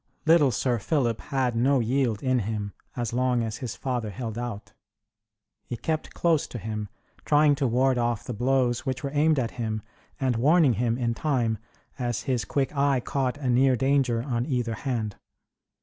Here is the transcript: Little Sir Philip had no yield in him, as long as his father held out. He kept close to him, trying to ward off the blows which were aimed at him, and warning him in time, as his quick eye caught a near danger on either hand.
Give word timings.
Little 0.25 0.49
Sir 0.49 0.79
Philip 0.79 1.21
had 1.21 1.55
no 1.55 1.79
yield 1.79 2.23
in 2.23 2.39
him, 2.39 2.73
as 2.95 3.13
long 3.13 3.43
as 3.43 3.57
his 3.57 3.75
father 3.75 4.09
held 4.09 4.35
out. 4.35 4.73
He 5.63 5.77
kept 5.77 6.15
close 6.15 6.47
to 6.47 6.57
him, 6.57 6.89
trying 7.23 7.53
to 7.57 7.67
ward 7.67 7.99
off 7.99 8.23
the 8.23 8.33
blows 8.33 8.79
which 8.83 9.03
were 9.03 9.11
aimed 9.13 9.37
at 9.37 9.51
him, 9.61 9.83
and 10.19 10.37
warning 10.37 10.73
him 10.73 10.97
in 10.97 11.13
time, 11.13 11.59
as 11.99 12.23
his 12.23 12.45
quick 12.45 12.75
eye 12.75 12.99
caught 12.99 13.37
a 13.37 13.47
near 13.47 13.75
danger 13.75 14.23
on 14.23 14.47
either 14.47 14.73
hand. 14.73 15.17